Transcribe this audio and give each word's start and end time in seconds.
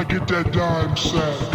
I 0.00 0.04
get 0.04 0.26
that 0.28 0.50
dime 0.50 0.96
sack. 0.96 1.49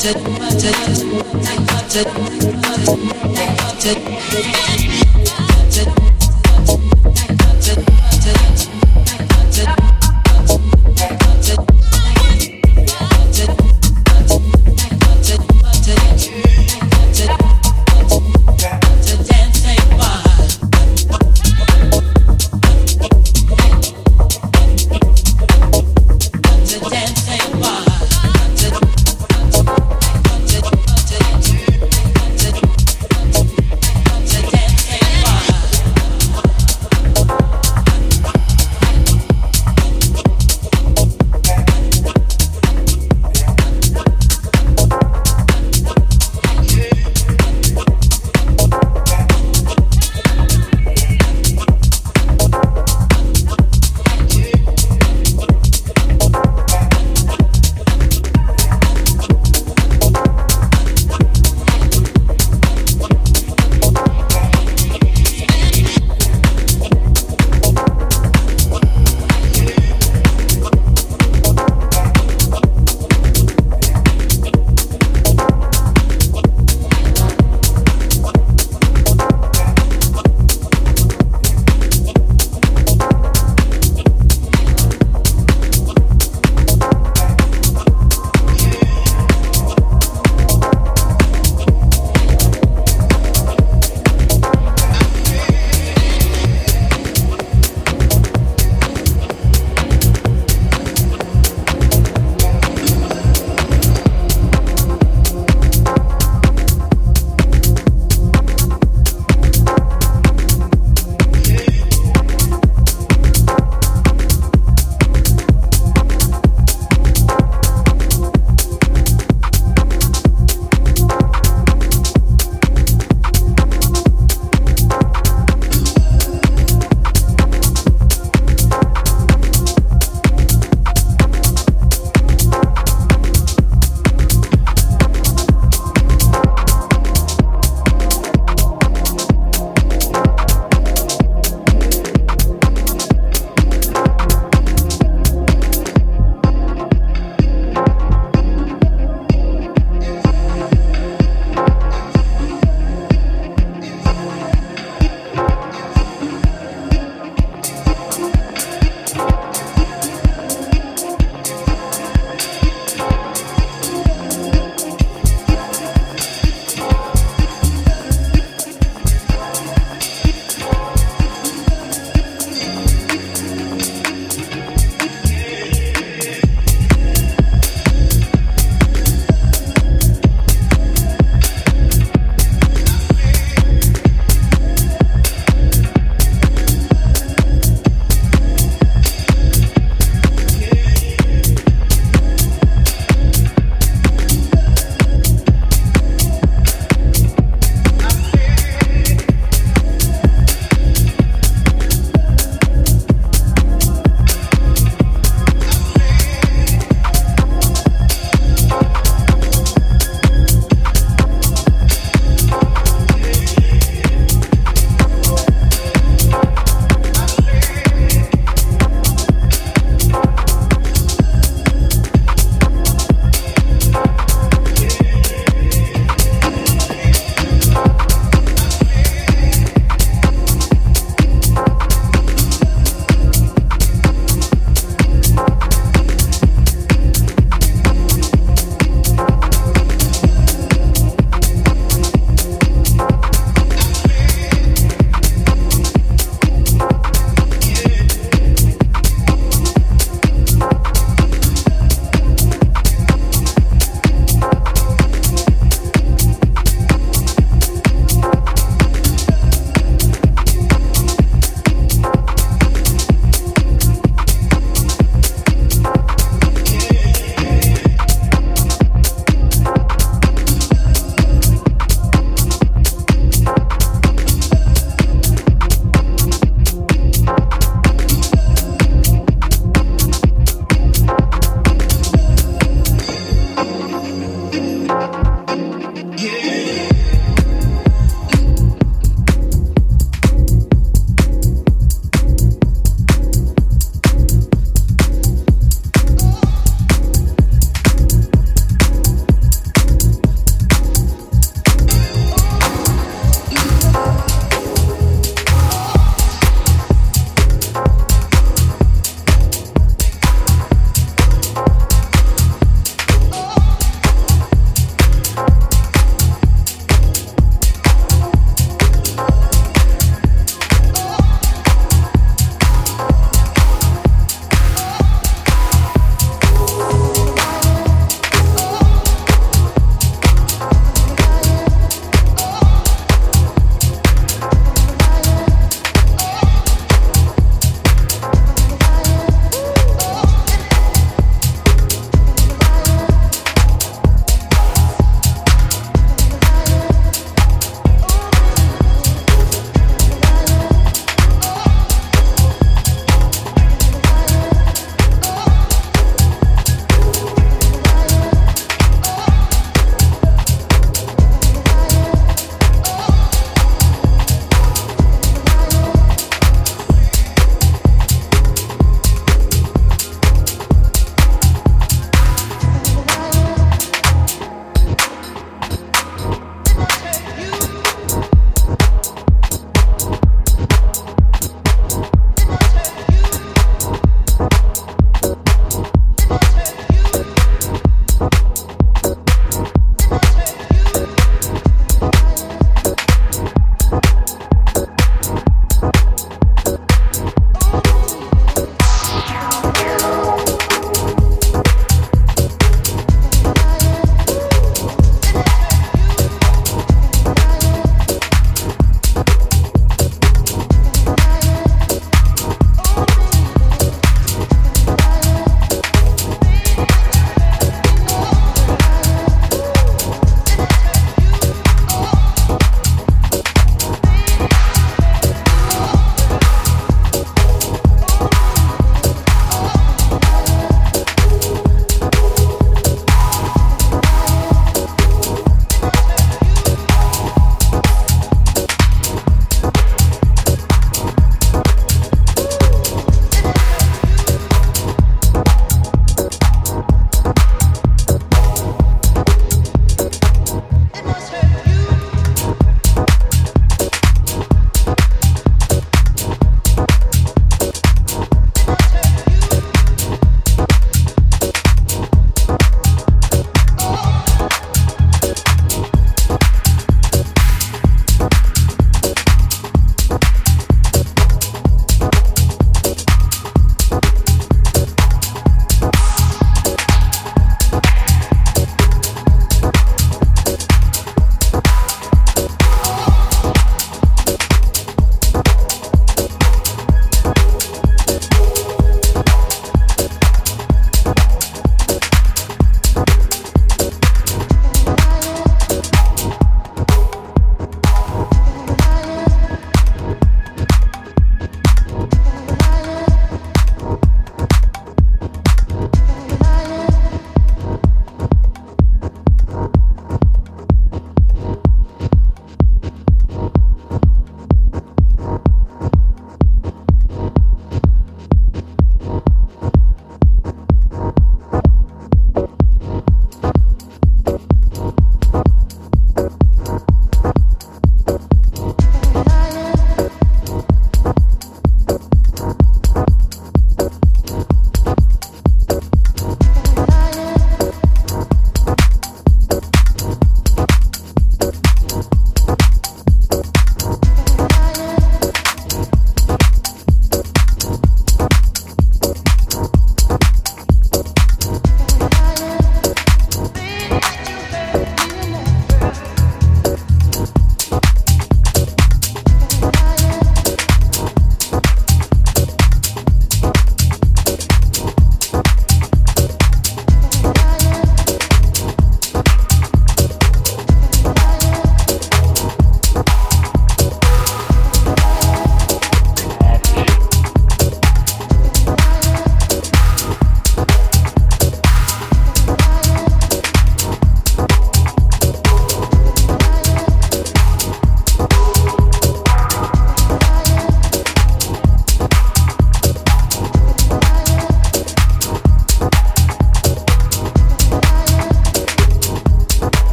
Take 0.00 0.40